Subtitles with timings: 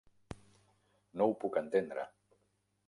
[1.21, 2.09] No ho puc entendre